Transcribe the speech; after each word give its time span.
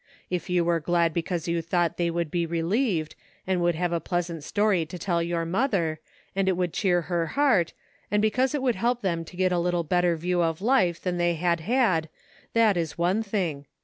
If 0.31 0.49
you 0.49 0.65
were 0.65 0.79
glad 0.79 1.13
because 1.13 1.47
you 1.47 1.61
thought 1.61 1.97
they 1.97 2.09
would 2.09 2.31
be 2.31 2.47
relieved, 2.47 3.13
and 3.45 3.61
would 3.61 3.75
have 3.75 3.93
a 3.93 3.99
pleasant 3.99 4.43
story 4.43 4.83
to 4.83 4.97
tell 4.97 5.21
your 5.21 5.45
mother, 5.45 5.99
and 6.35 6.49
it 6.49 6.57
would 6.57 6.73
cheer 6.73 7.01
her 7.01 7.27
heart, 7.37 7.73
and 8.09 8.19
because 8.19 8.55
it 8.55 8.63
would 8.63 8.73
help 8.77 9.03
them 9.03 9.23
to 9.23 9.37
get 9.37 9.51
a 9.51 9.59
little 9.59 9.83
better 9.83 10.15
view 10.15 10.41
of 10.41 10.59
life 10.59 10.99
than 10.99 11.17
they 11.17 11.35
had 11.35 11.59
had, 11.59 12.09
that 12.53 12.77
is 12.77 12.97
one 12.97 13.21
thing. 13.21 13.67